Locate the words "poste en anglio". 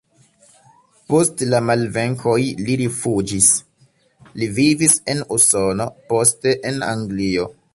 6.15-7.47